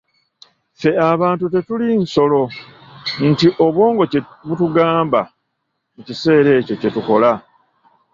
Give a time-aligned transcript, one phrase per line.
[0.77, 2.41] Ffe abantu tetulinga nsolo
[3.29, 5.21] nti obwongo kye butugamba
[5.95, 7.31] mu kiseera ekyo kye tukola.